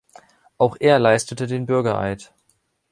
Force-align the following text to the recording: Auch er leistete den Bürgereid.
Auch 0.57 0.77
er 0.79 0.97
leistete 0.97 1.45
den 1.45 1.67
Bürgereid. 1.67 2.33